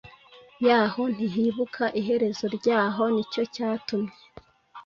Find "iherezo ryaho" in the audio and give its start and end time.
1.99-3.03